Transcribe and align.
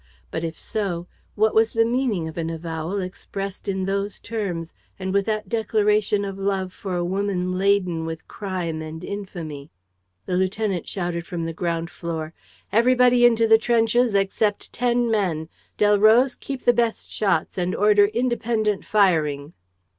But, 0.31 0.43
if 0.43 0.57
so, 0.57 1.05
what 1.35 1.53
was 1.53 1.73
the 1.73 1.85
meaning 1.85 2.27
of 2.27 2.35
an 2.35 2.49
avowal 2.49 2.99
expressed 3.01 3.67
in 3.67 3.85
those 3.85 4.19
terms 4.19 4.73
and 4.97 5.13
with 5.13 5.27
that 5.27 5.47
declaration 5.47 6.25
of 6.25 6.39
love 6.39 6.73
for 6.73 6.95
a 6.95 7.05
woman 7.05 7.55
laden 7.59 8.03
with 8.07 8.27
crime 8.27 8.81
and 8.81 9.03
infamy? 9.03 9.69
The 10.25 10.37
lieutenant 10.37 10.87
shouted 10.87 11.27
from 11.27 11.45
the 11.45 11.53
ground 11.53 11.91
floor: 11.91 12.33
"Everybody 12.71 13.25
into 13.25 13.45
the 13.47 13.59
trenches, 13.59 14.15
except 14.15 14.73
ten 14.73 15.11
men. 15.11 15.49
Delroze, 15.77 16.35
keep 16.35 16.63
the 16.65 16.73
best 16.73 17.11
shots 17.11 17.55
and 17.59 17.75
order 17.75 18.05
independent 18.05 18.83
firing." 18.83 19.53